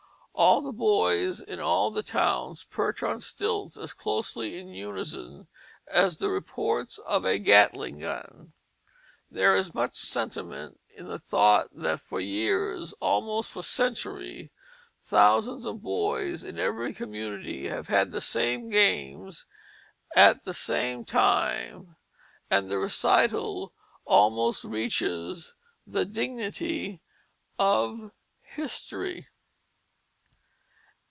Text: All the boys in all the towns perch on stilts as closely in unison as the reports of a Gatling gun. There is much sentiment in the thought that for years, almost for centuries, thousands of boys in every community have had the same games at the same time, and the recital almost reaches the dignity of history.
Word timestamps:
All 0.33 0.61
the 0.61 0.71
boys 0.73 1.39
in 1.39 1.59
all 1.59 1.91
the 1.91 2.01
towns 2.01 2.63
perch 2.63 3.03
on 3.03 3.19
stilts 3.19 3.77
as 3.77 3.93
closely 3.93 4.57
in 4.57 4.69
unison 4.69 5.47
as 5.85 6.17
the 6.17 6.29
reports 6.31 6.97
of 6.97 7.25
a 7.25 7.37
Gatling 7.37 7.99
gun. 7.99 8.53
There 9.29 9.55
is 9.55 9.75
much 9.75 9.93
sentiment 9.93 10.79
in 10.95 11.07
the 11.07 11.19
thought 11.19 11.67
that 11.73 11.99
for 11.99 12.19
years, 12.19 12.93
almost 12.93 13.51
for 13.51 13.61
centuries, 13.61 14.49
thousands 15.03 15.67
of 15.67 15.83
boys 15.83 16.43
in 16.43 16.57
every 16.57 16.91
community 16.95 17.67
have 17.67 17.87
had 17.87 18.11
the 18.11 18.21
same 18.21 18.71
games 18.71 19.45
at 20.15 20.43
the 20.43 20.55
same 20.55 21.05
time, 21.05 21.97
and 22.49 22.67
the 22.67 22.79
recital 22.79 23.73
almost 24.05 24.63
reaches 24.65 25.53
the 25.85 26.03
dignity 26.05 26.99
of 27.59 28.09
history. 28.41 29.27